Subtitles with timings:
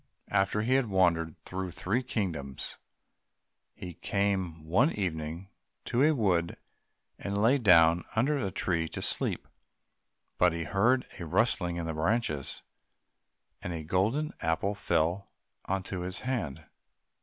[0.29, 2.79] After he had wandered through three kingdoms,
[3.75, 5.49] he came one evening
[5.85, 6.57] to a wood,
[7.19, 9.47] and lay down under a tree to sleep.
[10.39, 12.63] But he heard a rustling in the branches,
[13.61, 15.29] and a golden apple fell
[15.69, 16.65] into his hand.